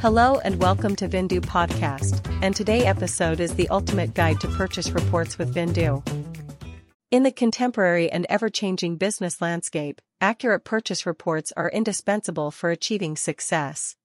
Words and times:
Hello 0.00 0.38
and 0.44 0.60
welcome 0.62 0.94
to 0.94 1.08
Viindoo 1.08 1.40
Podcast, 1.40 2.24
and 2.40 2.54
today 2.54 2.86
episode 2.86 3.40
is 3.40 3.56
the 3.56 3.68
ultimate 3.68 4.14
guide 4.14 4.40
to 4.40 4.46
purchase 4.46 4.92
reports 4.92 5.38
with 5.38 5.52
Viindoo. 5.52 6.06
In 7.10 7.24
the 7.24 7.32
contemporary 7.32 8.08
and 8.08 8.24
ever-changing 8.28 8.96
business 8.96 9.40
landscape, 9.42 10.00
accurate 10.20 10.62
purchase 10.62 11.04
reports 11.04 11.52
are 11.56 11.68
indispensable 11.70 12.52
for 12.52 12.70
achieving 12.70 13.16
success. 13.16 13.96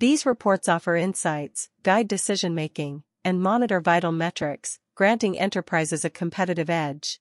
These 0.00 0.26
reports 0.26 0.68
offer 0.68 0.96
insights, 0.96 1.70
guide 1.82 2.06
decision-making, 2.06 3.02
and 3.24 3.40
monitor 3.40 3.80
vital 3.80 4.12
metrics, 4.12 4.80
granting 4.94 5.38
enterprises 5.38 6.04
a 6.04 6.10
competitive 6.10 6.68
edge. 6.68 7.20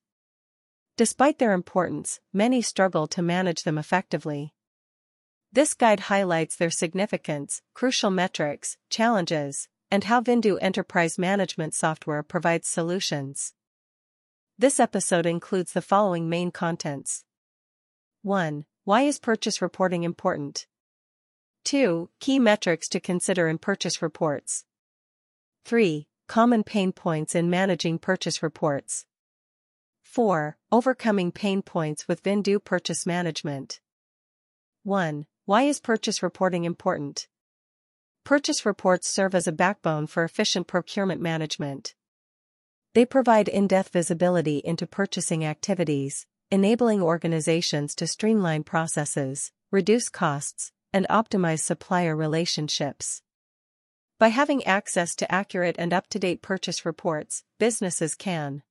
Despite 0.97 1.39
their 1.39 1.53
importance, 1.53 2.19
many 2.33 2.61
struggle 2.61 3.07
to 3.07 3.21
manage 3.21 3.63
them 3.63 3.77
effectively. 3.77 4.53
This 5.51 5.73
guide 5.73 6.01
highlights 6.01 6.55
their 6.55 6.69
significance, 6.69 7.63
crucial 7.73 8.11
metrics, 8.11 8.77
challenges, 8.89 9.67
and 9.89 10.03
how 10.03 10.21
Viindoo 10.21 10.59
Enterprise 10.61 11.17
Management 11.17 11.73
Software 11.73 12.21
provides 12.21 12.67
solutions. 12.67 13.53
This 14.59 14.79
episode 14.79 15.25
includes 15.25 15.73
the 15.73 15.81
following 15.81 16.29
main 16.29 16.51
contents 16.51 17.23
1. 18.21 18.65
Why 18.83 19.01
is 19.03 19.17
purchase 19.17 19.59
reporting 19.59 20.03
important? 20.03 20.67
2. 21.63 22.09
Key 22.19 22.37
metrics 22.37 22.87
to 22.89 22.99
consider 22.99 23.47
in 23.47 23.57
purchase 23.57 24.03
reports. 24.03 24.65
3. 25.65 26.07
Common 26.27 26.63
pain 26.63 26.91
points 26.91 27.33
in 27.33 27.49
managing 27.49 27.97
purchase 27.97 28.43
reports. 28.43 29.05
4. 30.03 30.57
Overcoming 30.71 31.31
pain 31.31 31.63
points 31.63 32.07
with 32.07 32.21
Viindoo 32.21 32.63
Purchase 32.63 33.07
Management. 33.07 33.79
1. 34.83 35.25
Why 35.49 35.63
is 35.63 35.79
purchase 35.79 36.21
reporting 36.21 36.65
important? 36.65 37.27
Purchase 38.23 38.67
reports 38.67 39.09
serve 39.09 39.33
as 39.33 39.47
a 39.47 39.51
backbone 39.51 40.05
for 40.05 40.23
efficient 40.23 40.67
procurement 40.67 41.21
management. 41.21 41.95
They 42.93 43.03
provide 43.03 43.47
in-depth 43.47 43.91
visibility 43.91 44.59
into 44.59 44.85
purchasing 44.85 45.43
activities, 45.43 46.27
enabling 46.51 47.01
organizations 47.01 47.95
to 47.95 48.05
streamline 48.05 48.63
processes, 48.63 49.51
reduce 49.71 50.07
costs, 50.07 50.71
and 50.93 51.07
optimize 51.09 51.61
supplier 51.61 52.15
relationships. 52.15 53.23
By 54.19 54.27
having 54.27 54.63
access 54.65 55.15
to 55.15 55.31
accurate 55.31 55.77
and 55.79 55.91
up-to-date 55.91 56.43
purchase 56.43 56.85
reports, 56.85 57.43
businesses 57.57 58.13
can 58.13 58.61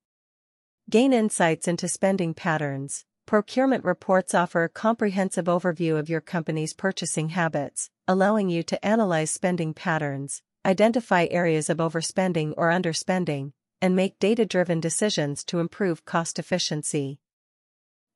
gain 0.88 1.12
insights 1.12 1.66
into 1.66 1.88
spending 1.88 2.34
patterns, 2.34 3.04
Procurement 3.28 3.84
reports 3.84 4.32
offer 4.32 4.64
a 4.64 4.70
comprehensive 4.70 5.44
overview 5.44 5.98
of 5.98 6.08
your 6.08 6.22
company's 6.22 6.72
purchasing 6.72 7.28
habits, 7.28 7.90
allowing 8.08 8.48
you 8.48 8.62
to 8.62 8.82
analyze 8.82 9.30
spending 9.30 9.74
patterns, 9.74 10.40
identify 10.64 11.26
areas 11.30 11.68
of 11.68 11.76
overspending 11.76 12.54
or 12.56 12.70
underspending, 12.70 13.52
and 13.82 13.94
make 13.94 14.18
data-driven 14.18 14.80
decisions 14.80 15.44
to 15.44 15.58
improve 15.58 16.06
cost 16.06 16.38
efficiency. 16.38 17.20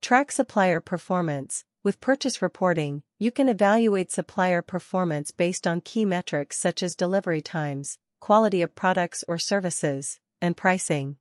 Track 0.01 0.33
supplier 0.33 0.81
performance. 0.81 1.67
With 1.85 2.01
purchase 2.01 2.41
reporting, 2.41 3.03
you 3.19 3.31
can 3.31 3.51
evaluate 3.51 4.11
supplier 4.11 4.63
performance 4.63 5.31
based 5.31 5.67
on 5.67 5.83
key 5.83 6.07
metrics 6.07 6.59
such 6.59 6.83
as 6.83 6.97
delivery 6.97 7.43
times, 7.43 7.99
quality 8.21 8.63
of 8.63 8.75
products 8.75 9.25
or 9.29 9.37
services, 9.37 10.21
and 10.41 10.57
pricing. 10.57 11.17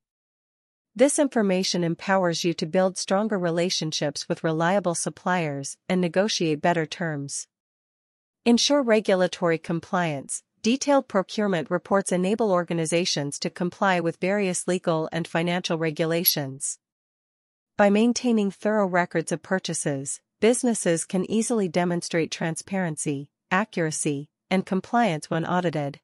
This 0.93 1.17
information 1.17 1.85
empowers 1.85 2.43
you 2.43 2.53
to 2.55 2.65
build 2.65 2.97
stronger 2.97 3.39
relationships 3.39 4.27
with 4.27 4.43
reliable 4.43 4.93
suppliers 4.93 5.77
and 5.87 6.01
negotiate 6.01 6.61
better 6.61 6.85
terms. 6.85 7.47
Ensure 8.45 8.81
regulatory 8.81 9.57
compliance. 9.57 10.43
Detailed 10.61 11.07
procurement 11.07 11.71
reports 11.71 12.11
enable 12.11 12.51
organizations 12.51 13.39
to 13.39 13.49
comply 13.49 14.01
with 14.01 14.17
various 14.17 14.67
legal 14.67 15.07
and 15.13 15.25
financial 15.25 15.77
regulations. 15.77 16.77
By 17.77 17.89
maintaining 17.89 18.51
thorough 18.51 18.85
records 18.85 19.31
of 19.31 19.41
purchases, 19.41 20.19
businesses 20.41 21.05
can 21.05 21.29
easily 21.31 21.69
demonstrate 21.69 22.31
transparency, 22.31 23.29
accuracy, 23.49 24.27
and 24.49 24.65
compliance 24.65 25.29
when 25.29 25.45
audited. 25.45 26.01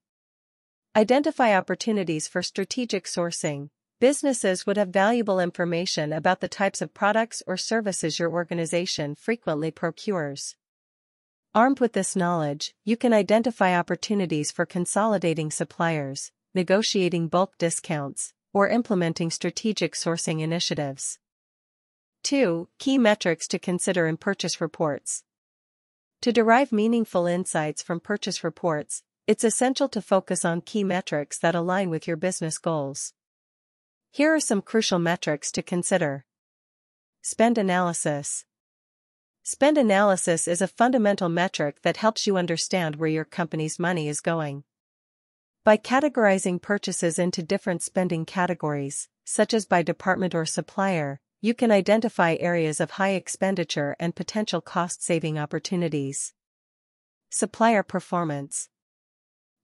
Identify 0.95 1.56
opportunities 1.56 2.28
for 2.28 2.41
strategic 2.41 3.03
sourcing, 3.03 3.69
Businesses 4.00 4.68
would 4.68 4.78
have 4.78 4.90
valuable 4.90 5.40
information 5.40 6.13
about 6.13 6.40
the 6.40 6.47
types 6.47 6.84
of 6.84 6.94
products 6.94 7.41
or 7.47 7.58
services 7.58 8.19
your 8.19 8.31
organization 8.31 9.16
frequently 9.16 9.72
procures. 9.72 10.56
Armed 11.56 11.80
with 11.80 11.94
this 11.94 12.16
knowledge, 12.16 12.75
you 12.86 12.96
can 12.96 13.12
identify 13.12 13.75
opportunities 13.75 14.52
for 14.52 14.68
consolidating 14.68 15.50
suppliers, 15.50 16.31
negotiating 16.53 17.28
bulk 17.28 17.57
discounts, 17.57 18.34
or 18.53 18.69
implementing 18.69 19.31
strategic 19.31 19.96
sourcing 19.96 20.41
initiatives. 20.41 21.18
2. 22.22 22.68
Key 22.78 23.00
metrics 23.00 23.47
to 23.47 23.57
consider 23.57 24.06
in 24.06 24.18
purchase 24.18 24.62
reports. 24.62 25.24
To 26.22 26.31
derive 26.31 26.72
meaningful 26.72 27.25
insights 27.25 27.81
from 27.81 28.00
purchase 28.00 28.44
reports, 28.44 29.02
it's 29.25 29.44
essential 29.44 29.90
to 29.90 30.03
focus 30.03 30.46
on 30.46 30.62
key 30.62 30.84
metrics 30.84 31.40
that 31.40 31.56
align 31.56 31.90
with 31.90 32.07
your 32.07 32.18
business 32.18 32.59
goals. 32.59 33.13
Here 34.12 34.34
are 34.34 34.40
some 34.40 34.62
crucial 34.62 35.00
metrics 35.00 35.51
to 35.51 35.62
consider. 35.62 36.25
Spend 37.22 37.57
analysis. 37.57 38.45
Spend 39.44 39.78
analysis 39.78 40.47
is 40.47 40.62
a 40.62 40.68
fundamental 40.68 41.29
metric 41.29 41.81
that 41.84 41.97
helps 41.97 42.28
you 42.28 42.38
understand 42.38 42.95
where 42.95 43.09
your 43.09 43.25
company's 43.25 43.79
money 43.79 44.07
is 44.07 44.19
going. 44.19 44.63
By 45.63 45.78
categorizing 45.78 46.62
purchases 46.62 47.19
into 47.19 47.44
different 47.44 47.84
spending 47.84 48.25
categories, 48.25 49.09
such 49.25 49.53
as 49.53 49.66
by 49.66 49.84
department 49.84 50.34
or 50.34 50.45
supplier, 50.45 51.19
you 51.41 51.53
can 51.53 51.72
identify 51.72 52.35
areas 52.39 52.79
of 52.79 52.91
high 52.91 53.12
expenditure 53.12 53.95
and 54.00 54.16
potential 54.16 54.62
cost 54.62 55.03
saving 55.03 55.38
opportunities. 55.38 56.34
Supplier 57.29 57.84
performance. 57.84 58.69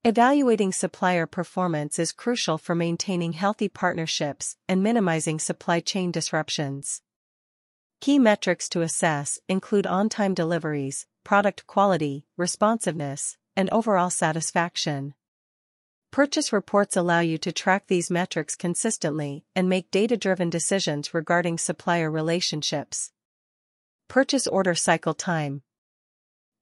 Evaluating 0.05 0.73
supplier 0.73 1.25
performance 1.25 1.97
is 1.97 2.11
crucial 2.11 2.57
for 2.57 2.75
maintaining 2.75 3.31
healthy 3.31 3.69
partnerships 3.69 4.57
and 4.67 4.83
minimizing 4.83 5.39
supply 5.39 5.79
chain 5.79 6.11
disruptions. 6.11 7.01
Key 8.01 8.19
metrics 8.19 8.67
to 8.67 8.81
assess 8.81 9.39
include 9.47 9.87
on-time 9.87 10.33
deliveries, 10.33 11.05
product 11.23 11.65
quality, 11.67 12.25
responsiveness, 12.35 13.37
and 13.55 13.69
overall 13.69 14.09
satisfaction. 14.09 15.13
Purchase 16.11 16.51
reports 16.51 16.97
allow 16.97 17.21
you 17.21 17.37
to 17.37 17.53
track 17.53 17.87
these 17.87 18.11
metrics 18.11 18.57
consistently 18.57 19.45
and 19.55 19.69
make 19.69 19.89
data-driven 19.89 20.49
decisions 20.49 21.13
regarding 21.13 21.57
supplier 21.57 22.11
relationships. 22.11 23.13
Purchase 24.09 24.47
order 24.47 24.75
cycle 24.75 25.13
time, 25.13 25.61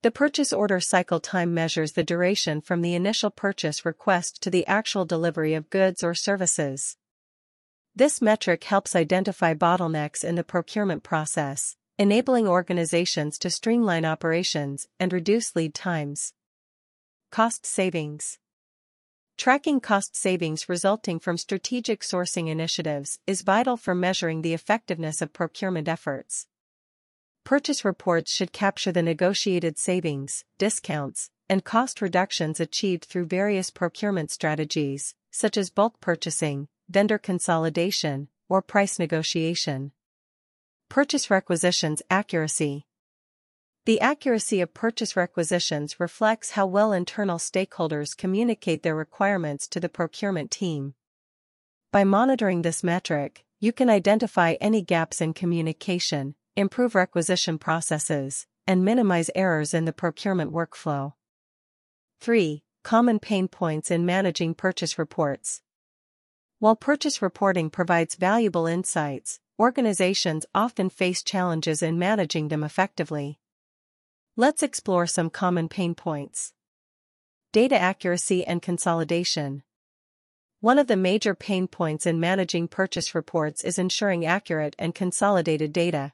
the 0.03 0.11
purchase 0.11 0.51
order 0.51 0.79
cycle 0.79 1.19
time 1.19 1.53
measures 1.53 1.91
the 1.91 2.03
duration 2.03 2.59
from 2.59 2.81
the 2.81 2.95
initial 2.95 3.29
purchase 3.29 3.85
request 3.85 4.41
to 4.41 4.49
the 4.49 4.65
actual 4.65 5.05
delivery 5.05 5.53
of 5.53 5.69
goods 5.69 6.03
or 6.03 6.15
services. 6.15 6.97
This 7.95 8.19
metric 8.19 8.63
helps 8.63 8.95
identify 8.95 9.53
bottlenecks 9.53 10.23
in 10.23 10.33
the 10.35 10.43
procurement 10.43 11.03
process, 11.03 11.75
enabling 11.99 12.47
organizations 12.47 13.37
to 13.39 13.51
streamline 13.51 14.05
operations 14.05 14.87
and 14.99 15.13
reduce 15.13 15.55
lead 15.55 15.75
times. 15.75 16.33
Cost 17.29 17.63
savings. 17.63 18.39
Tracking 19.37 19.79
cost 19.79 20.15
savings 20.15 20.67
resulting 20.67 21.19
from 21.19 21.37
strategic 21.37 22.01
sourcing 22.01 22.47
initiatives 22.47 23.19
is 23.27 23.43
vital 23.43 23.77
for 23.77 23.93
measuring 23.93 24.41
the 24.41 24.53
effectiveness 24.53 25.21
of 25.21 25.31
procurement 25.31 25.87
efforts. 25.87 26.47
Purchase 27.43 27.83
reports 27.83 28.31
should 28.31 28.53
capture 28.53 28.91
the 28.91 29.01
negotiated 29.01 29.77
savings, 29.77 30.45
discounts, 30.57 31.29
and 31.49 31.63
cost 31.63 32.01
reductions 32.01 32.59
achieved 32.59 33.05
through 33.05 33.25
various 33.25 33.69
procurement 33.69 34.31
strategies, 34.31 35.15
such 35.31 35.57
as 35.57 35.69
bulk 35.69 35.99
purchasing, 35.99 36.67
vendor 36.89 37.17
consolidation, 37.17 38.27
or 38.47 38.61
price 38.61 38.99
negotiation. 38.99 39.91
Purchase 40.87 41.29
requisitions 41.29 42.01
accuracy. 42.09 42.85
The 43.85 43.99
accuracy 43.99 44.61
of 44.61 44.73
purchase 44.73 45.15
requisitions 45.15 45.99
reflects 45.99 46.51
how 46.51 46.67
well 46.67 46.93
internal 46.93 47.37
stakeholders 47.37 48.15
communicate 48.15 48.83
their 48.83 48.95
requirements 48.95 49.67
to 49.69 49.79
the 49.79 49.89
procurement 49.89 50.51
team. 50.51 50.93
By 51.91 52.03
monitoring 52.03 52.61
this 52.61 52.83
metric, 52.83 53.43
you 53.59 53.73
can 53.73 53.89
identify 53.89 54.53
any 54.61 54.81
gaps 54.81 55.19
in 55.19 55.33
communication, 55.33 56.35
improve 56.55 56.95
requisition 56.95 57.57
processes, 57.57 58.45
and 58.67 58.83
minimize 58.83 59.29
errors 59.35 59.73
in 59.73 59.85
the 59.85 59.93
procurement 59.93 60.51
workflow. 60.51 61.13
3. 62.19 62.63
Common 62.83 63.19
pain 63.19 63.47
points 63.47 63.89
in 63.89 64.05
managing 64.05 64.53
purchase 64.53 64.97
reports. 64.99 65.61
While 66.59 66.75
purchase 66.75 67.21
reporting 67.21 67.69
provides 67.69 68.15
valuable 68.15 68.67
insights, 68.67 69.39
organizations 69.57 70.45
often 70.53 70.89
face 70.89 71.23
challenges 71.23 71.81
in 71.81 71.97
managing 71.97 72.49
them 72.49 72.63
effectively. 72.63 73.39
Let's 74.35 74.63
explore 74.63 75.07
some 75.07 75.29
common 75.29 75.69
pain 75.69 75.95
points. 75.95 76.53
Data 77.51 77.79
accuracy 77.79 78.45
and 78.45 78.61
consolidation. 78.61 79.63
One 80.59 80.77
of 80.77 80.87
the 80.87 80.95
major 80.95 81.33
pain 81.33 81.67
points 81.67 82.05
in 82.05 82.19
managing 82.19 82.67
purchase 82.67 83.15
reports 83.15 83.63
is 83.63 83.79
ensuring 83.79 84.25
accurate 84.25 84.75
and 84.77 84.93
consolidated 84.93 85.73
data. 85.73 86.13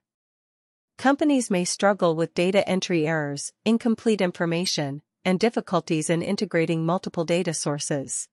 Companies 0.98 1.52
may 1.52 1.64
struggle 1.64 2.16
with 2.16 2.34
data 2.34 2.68
entry 2.68 3.06
errors, 3.06 3.54
incomplete 3.64 4.20
information, 4.20 5.04
and 5.24 5.40
difficulties 5.40 6.10
in 6.10 6.24
integrating 6.24 6.88
multiple 6.88 7.24
data 7.24 7.54
sources. 7.54 8.28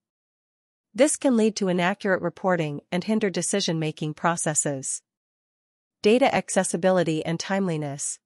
This 0.94 1.16
can 1.16 1.36
lead 1.36 1.56
to 1.56 1.68
inaccurate 1.68 2.22
reporting 2.22 2.80
and 2.90 3.04
hinder 3.04 3.28
decision-making 3.28 4.14
processes. 4.14 5.02
Data 6.00 6.34
accessibility 6.34 7.22
and 7.22 7.38
timeliness. 7.38 8.18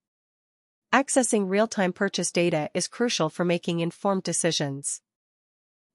Accessing 0.92 1.48
real-time 1.48 1.92
purchase 1.92 2.30
data 2.30 2.70
is 2.74 2.86
crucial 2.86 3.28
for 3.28 3.44
making 3.44 3.80
informed 3.80 4.22
decisions. 4.22 5.02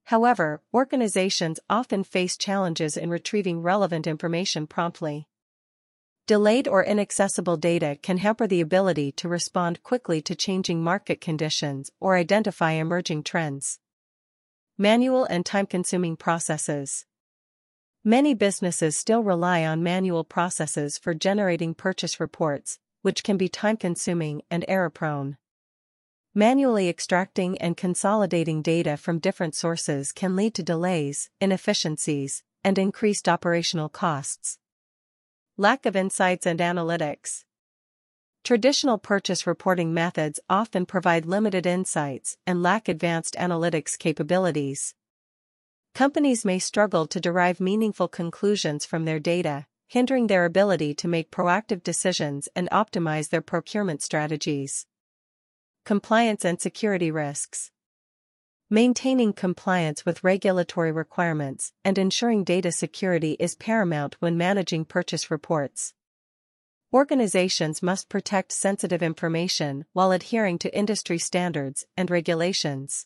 However, 0.05 0.61
organizations 0.73 1.61
often 1.69 2.03
face 2.03 2.35
challenges 2.35 2.97
in 2.97 3.09
retrieving 3.09 3.61
relevant 3.61 4.05
information 4.05 4.67
promptly. 4.67 5.29
Delayed 6.25 6.69
or 6.69 6.85
inaccessible 6.85 7.57
data 7.57 7.97
can 8.01 8.19
hamper 8.19 8.47
the 8.47 8.61
ability 8.61 9.11
to 9.11 9.27
respond 9.27 9.83
quickly 9.83 10.21
to 10.21 10.33
changing 10.33 10.81
market 10.81 11.19
conditions 11.19 11.91
or 11.99 12.15
identify 12.15 12.71
emerging 12.71 13.23
trends. 13.23 13.79
Manual 14.77 15.25
and 15.25 15.45
time-consuming 15.45 16.15
processes. 16.15 17.05
Many 18.05 18.33
businesses 18.33 18.95
still 18.95 19.21
rely 19.21 19.65
on 19.65 19.83
manual 19.83 20.23
processes 20.23 20.97
for 20.97 21.13
generating 21.13 21.73
purchase 21.73 22.21
reports, 22.21 22.79
which 23.01 23.21
can 23.21 23.35
be 23.35 23.49
time-consuming 23.49 24.43
and 24.49 24.63
error-prone. 24.69 25.35
Manually 26.33 26.87
extracting 26.87 27.57
and 27.57 27.75
consolidating 27.75 28.61
data 28.61 28.95
from 28.95 29.19
different 29.19 29.55
sources 29.55 30.13
can 30.13 30.37
lead 30.37 30.53
to 30.55 30.63
delays, 30.63 31.29
inefficiencies, 31.41 32.43
and 32.63 32.77
increased 32.77 33.27
operational 33.27 33.89
costs. 33.89 34.57
Lack 35.57 35.85
of 35.85 35.95
insights 35.95 36.47
and 36.47 36.59
analytics. 36.59 37.43
Traditional 38.43 38.97
purchase 38.97 39.45
reporting 39.45 39.93
methods 39.93 40.39
often 40.49 40.87
provide 40.87 41.27
limited 41.27 41.67
insights 41.67 42.37
and 42.47 42.63
lack 42.63 42.89
advanced 42.89 43.35
analytics 43.35 43.95
capabilities. 43.95 44.95
Companies 45.93 46.43
may 46.43 46.57
struggle 46.57 47.05
to 47.05 47.19
derive 47.19 47.59
meaningful 47.59 48.07
conclusions 48.07 48.83
from 48.83 49.05
their 49.05 49.19
data, 49.19 49.67
hindering 49.87 50.25
their 50.25 50.45
ability 50.45 50.95
to 50.95 51.07
make 51.07 51.29
proactive 51.29 51.83
decisions 51.83 52.49
and 52.55 52.67
optimize 52.71 53.29
their 53.29 53.39
procurement 53.39 54.01
strategies. 54.01 54.87
Compliance 55.85 56.43
and 56.43 56.59
security 56.59 57.11
risks. 57.11 57.69
Maintaining 58.73 59.33
compliance 59.33 60.03
with 60.03 60.23
regulatory 60.23 60.91
requirements 60.91 61.73
and 61.85 61.95
ensuring 61.95 62.43
data 62.43 62.71
security 62.71 63.33
is 63.39 63.53
paramount 63.53 64.15
when 64.17 64.35
managing 64.35 64.83
purchase 64.83 65.29
reports. 65.29 65.93
Organizations 66.91 67.83
must 67.83 68.09
protect 68.09 68.51
sensitive 68.51 69.03
information 69.03 69.85
while 69.93 70.11
adhering 70.11 70.57
to 70.57 70.75
industry 70.75 71.19
standards 71.19 71.85
and 71.95 72.09
regulations. 72.09 73.05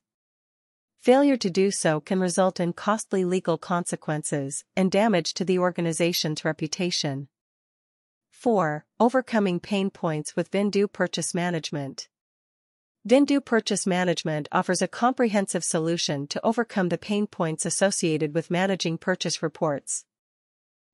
Failure 0.99 1.35
to 1.35 1.49
do 1.49 1.69
so 1.69 1.99
can 1.99 2.21
result 2.21 2.61
in 2.61 2.71
costly 2.71 3.25
legal 3.25 3.57
consequences 3.57 4.63
and 4.77 4.89
damage 4.89 5.33
to 5.33 5.43
the 5.43 5.59
organization's 5.59 6.45
reputation. 6.45 7.27
4. 8.29 8.85
Overcoming 9.01 9.59
pain 9.59 9.89
points 9.89 10.33
with 10.33 10.49
Viindoo 10.49 10.89
Purchase 10.89 11.33
Management. 11.33 12.07
Viindoo 13.07 13.39
Purchase 13.39 13.87
Management 13.87 14.49
offers 14.51 14.81
a 14.81 14.87
comprehensive 14.87 15.63
solution 15.63 16.27
to 16.27 16.45
overcome 16.45 16.89
the 16.89 16.97
pain 16.97 17.25
points 17.25 17.65
associated 17.65 18.35
with 18.35 18.51
managing 18.51 18.97
purchase 18.97 19.41
reports. 19.41 20.03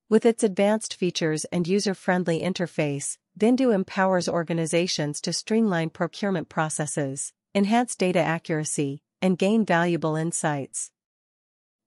With 0.10 0.24
its 0.24 0.44
advanced 0.44 0.94
features 0.94 1.44
and 1.46 1.68
user-friendly 1.68 2.42
interface, 2.42 3.18
Viindoo 3.40 3.74
empowers 3.74 4.30
organizations 4.30 5.22
to 5.22 5.34
streamline 5.34 5.90
procurement 5.90 6.50
processes, 6.50 7.34
enhance 7.56 7.96
data 7.96 8.20
accuracy, 8.20 9.02
and 9.20 9.36
gain 9.36 9.66
valuable 9.66 10.16
insights. 10.16 10.92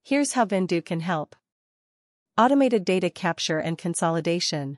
Here's 0.03 0.33
how 0.33 0.43
Viindoo 0.43 0.83
can 0.83 0.99
help. 0.99 1.37
Automated 2.37 2.83
data 2.83 3.09
capture 3.09 3.59
and 3.59 3.77
consolidation. 3.77 4.77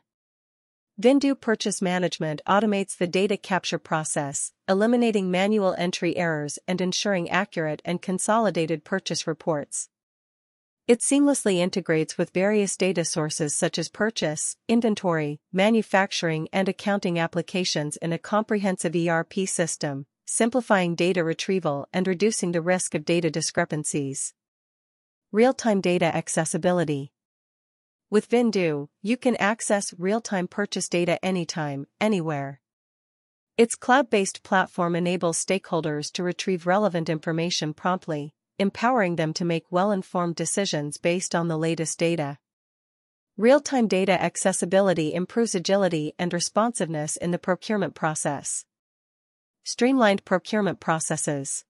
Viindoo 1.01 1.40
Purchase 1.40 1.81
Management 1.81 2.42
automates 2.46 2.98
the 2.98 3.07
data 3.07 3.38
capture 3.38 3.80
process, 3.80 4.51
eliminating 4.68 5.31
manual 5.31 5.74
entry 5.78 6.18
errors 6.18 6.60
and 6.68 6.81
ensuring 6.81 7.30
accurate 7.30 7.81
and 7.86 8.01
consolidated 8.01 8.84
purchase 8.84 9.25
reports. 9.25 9.88
It 10.88 11.00
seamlessly 11.00 11.60
integrates 11.60 12.18
with 12.18 12.34
various 12.34 12.75
data 12.75 13.06
sources 13.06 13.56
such 13.56 13.80
as 13.80 13.88
purchase, 13.88 14.57
inventory, 14.68 15.40
manufacturing 15.54 16.50
and 16.51 16.68
accounting 16.68 17.18
applications 17.18 17.96
in 17.96 18.12
a 18.12 18.18
comprehensive 18.18 18.94
ERP 18.94 19.48
system, 19.48 20.06
simplifying 20.25 20.96
data 20.96 21.24
retrieval 21.24 21.88
and 21.94 22.10
reducing 22.10 22.51
the 22.51 22.62
risk 22.62 22.94
of 22.94 23.06
data 23.06 23.30
discrepancies. 23.31 24.34
Real-time 25.31 25.80
data 25.80 26.13
accessibility. 26.13 27.13
With 28.12 28.28
Viindoo, 28.28 28.88
you 29.04 29.18
can 29.18 29.36
access 29.36 29.94
real-time 29.96 30.48
purchase 30.48 30.90
data 30.90 31.24
anytime, 31.24 31.86
anywhere. 32.02 32.60
Its 33.56 33.76
cloud-based 33.76 34.42
platform 34.42 34.96
enables 34.96 35.44
stakeholders 35.46 36.12
to 36.14 36.24
retrieve 36.24 36.66
relevant 36.66 37.08
information 37.08 37.72
promptly, 37.72 38.34
empowering 38.58 39.16
them 39.16 39.32
to 39.34 39.46
make 39.46 39.72
well-informed 39.72 40.36
decisions 40.36 40.98
based 40.98 41.36
on 41.36 41.50
the 41.50 41.58
latest 41.58 42.00
data. 42.00 42.40
Real-time 43.38 43.88
data 43.88 44.20
accessibility 44.20 45.14
improves 45.14 45.54
agility 45.54 46.14
and 46.18 46.34
responsiveness 46.34 47.16
in 47.16 47.30
the 47.30 47.38
procurement 47.38 47.94
process. 47.94 48.66
Streamlined 49.64 50.26
procurement 50.26 50.80
processes. 50.80 51.64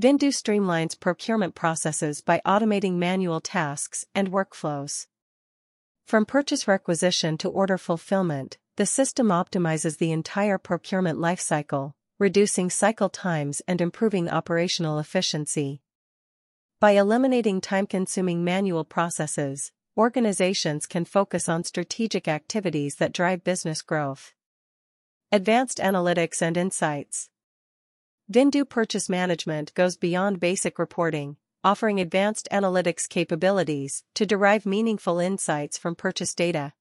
Viindoo 0.00 0.32
streamlines 0.32 0.98
procurement 0.98 1.54
processes 1.54 2.22
by 2.22 2.40
automating 2.46 2.94
manual 2.94 3.42
tasks 3.42 4.06
and 4.14 4.32
workflows. 4.32 5.06
From 6.06 6.26
purchase 6.26 6.68
requisition 6.68 7.38
to 7.38 7.48
order 7.48 7.78
fulfillment, 7.78 8.58
the 8.76 8.84
system 8.84 9.28
optimizes 9.28 9.96
the 9.96 10.12
entire 10.12 10.58
procurement 10.58 11.18
lifecycle, 11.18 11.94
reducing 12.18 12.68
cycle 12.68 13.08
times 13.08 13.62
and 13.66 13.80
improving 13.80 14.28
operational 14.28 14.98
efficiency. 14.98 15.80
By 16.78 16.92
eliminating 16.92 17.62
time-consuming 17.62 18.44
manual 18.44 18.84
processes, 18.84 19.72
organizations 19.96 20.84
can 20.84 21.06
focus 21.06 21.48
on 21.48 21.64
strategic 21.64 22.28
activities 22.28 22.96
that 22.96 23.14
drive 23.14 23.42
business 23.42 23.80
growth. 23.80 24.34
Advanced 25.32 25.78
Analytics 25.78 26.42
and 26.42 26.58
Insights 26.58 27.30
Viindoo 28.30 28.68
Purchase 28.68 29.08
Management 29.08 29.72
goes 29.72 29.96
beyond 29.96 30.38
basic 30.38 30.78
reporting, 30.78 31.36
offering 31.64 31.98
advanced 31.98 32.46
analytics 32.52 33.08
capabilities 33.08 34.04
to 34.14 34.26
derive 34.26 34.66
meaningful 34.66 35.18
insights 35.18 35.78
from 35.78 35.94
purchase 35.94 36.34
data. 36.34 36.74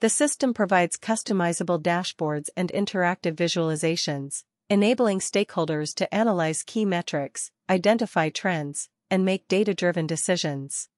The 0.00 0.08
system 0.08 0.54
provides 0.54 0.96
customizable 0.96 1.82
dashboards 1.82 2.48
and 2.56 2.70
interactive 2.72 3.34
visualizations, 3.34 4.44
enabling 4.70 5.18
stakeholders 5.18 5.94
to 5.96 6.14
analyze 6.14 6.62
key 6.62 6.84
metrics, 6.84 7.50
identify 7.68 8.30
trends, 8.30 8.88
and 9.10 9.24
make 9.24 9.48
data-driven 9.48 10.06
decisions. 10.06 10.88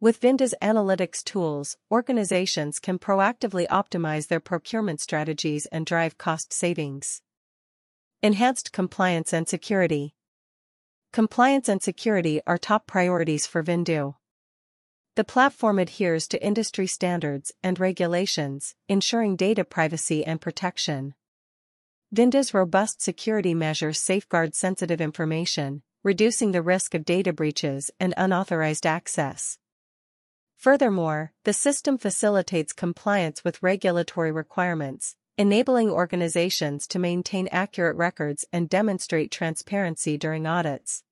With 0.00 0.20
Viindoo's 0.20 0.54
analytics 0.60 1.24
tools, 1.24 1.78
organizations 1.90 2.78
can 2.78 2.98
proactively 2.98 3.66
optimize 3.68 4.28
their 4.28 4.40
procurement 4.40 5.00
strategies 5.00 5.64
and 5.66 5.86
drive 5.86 6.18
cost 6.18 6.52
savings. 6.52 7.22
Enhanced 8.22 8.72
compliance 8.72 9.32
and 9.32 9.48
security. 9.48 10.13
Compliance 11.14 11.68
and 11.68 11.80
security 11.80 12.40
are 12.44 12.58
top 12.58 12.88
priorities 12.88 13.46
for 13.46 13.62
Viindoo. 13.62 14.16
The 15.14 15.22
platform 15.22 15.78
adheres 15.78 16.26
to 16.26 16.44
industry 16.44 16.88
standards 16.88 17.52
and 17.62 17.78
regulations, 17.78 18.74
ensuring 18.88 19.36
data 19.36 19.62
privacy 19.62 20.24
and 20.24 20.40
protection. 20.40 21.14
Viindoo's 22.12 22.52
robust 22.52 23.00
security 23.00 23.54
measures 23.54 24.00
safeguard 24.00 24.56
sensitive 24.56 25.00
information, 25.00 25.84
reducing 26.02 26.50
the 26.50 26.62
risk 26.62 26.94
of 26.94 27.04
data 27.04 27.32
breaches 27.32 27.92
and 28.00 28.12
unauthorized 28.16 28.84
access. 28.84 29.56
Furthermore, 30.56 31.32
the 31.44 31.52
system 31.52 31.96
facilitates 31.96 32.72
compliance 32.72 33.44
with 33.44 33.62
regulatory 33.62 34.32
requirements, 34.32 35.14
enabling 35.36 35.90
organizations 35.90 36.86
to 36.86 36.98
maintain 36.98 37.48
accurate 37.50 37.96
records 37.96 38.44
and 38.52 38.68
demonstrate 38.68 39.32
transparency 39.32 40.16
during 40.16 40.46
audits. 40.46 41.02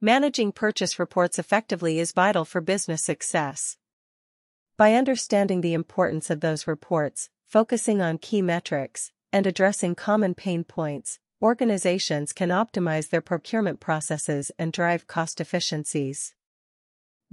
Managing 0.00 0.52
purchase 0.52 1.00
reports 1.00 1.36
effectively 1.36 1.98
is 1.98 2.12
vital 2.12 2.44
for 2.44 2.60
business 2.60 3.02
success. 3.02 3.76
By 4.76 4.94
understanding 4.94 5.62
the 5.62 5.74
importance 5.74 6.30
of 6.30 6.40
those 6.40 6.68
reports, 6.68 7.28
focusing 7.44 8.00
on 8.00 8.18
key 8.18 8.40
metrics, 8.40 9.10
and 9.32 9.48
addressing 9.48 9.96
common 9.96 10.34
pain 10.34 10.62
points, 10.62 11.18
organizations 11.42 12.32
can 12.32 12.50
optimize 12.50 13.10
their 13.10 13.20
procurement 13.20 13.80
processes 13.80 14.52
and 14.60 14.72
drive 14.72 15.08
cost 15.08 15.40
efficiencies. 15.40 16.34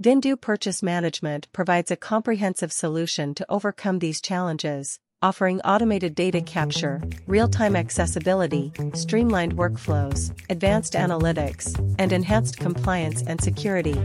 Viindoo 0.02 0.40
Purchase 0.40 0.82
Management 0.82 1.46
provides 1.52 1.92
a 1.92 1.96
comprehensive 1.96 2.72
solution 2.72 3.34
to 3.34 3.46
overcome 3.48 4.00
these 4.00 4.20
challenges, 4.20 4.98
offering 5.22 5.60
automated 5.62 6.14
data 6.14 6.40
capture, 6.40 7.00
real-time 7.26 7.76
accessibility, 7.76 8.72
streamlined 8.94 9.56
workflows, 9.56 10.32
advanced 10.50 10.94
analytics, 10.94 11.74
and 11.98 12.12
enhanced 12.12 12.58
compliance 12.58 13.22
and 13.22 13.40
security. 13.40 13.98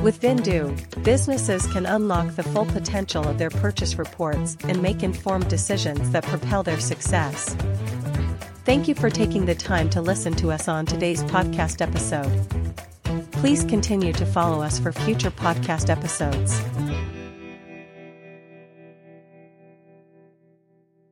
With 0.00 0.20
Viindoo, 0.20 1.04
businesses 1.04 1.66
can 1.66 1.86
unlock 1.86 2.34
the 2.34 2.42
full 2.42 2.66
potential 2.66 3.26
of 3.26 3.38
their 3.38 3.50
purchase 3.50 3.96
reports 3.96 4.56
and 4.64 4.82
make 4.82 5.02
informed 5.02 5.48
decisions 5.48 6.10
that 6.10 6.24
propel 6.24 6.62
their 6.62 6.80
success. 6.80 7.54
Thank 8.64 8.88
you 8.88 8.94
for 8.94 9.10
taking 9.10 9.46
the 9.46 9.54
time 9.54 9.88
to 9.90 10.00
listen 10.02 10.34
to 10.36 10.50
us 10.50 10.68
on 10.68 10.86
today's 10.86 11.22
podcast 11.24 11.80
episode. 11.80 12.46
Please 13.32 13.64
continue 13.64 14.12
to 14.12 14.26
follow 14.26 14.62
us 14.62 14.78
for 14.78 14.92
future 14.92 15.30
podcast 15.30 15.88
episodes. 15.88 16.60